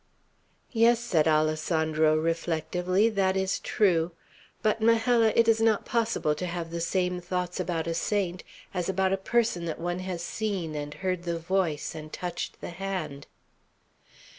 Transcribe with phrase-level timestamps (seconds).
[0.71, 4.13] "Yes," said Alessandro, reflectively, "that is true.
[4.63, 8.43] But, Majella, it is not possible to have the same thoughts about a saint
[8.73, 12.69] as about a person that one has seen, and heard the voice, and touched the
[12.71, 13.27] hand."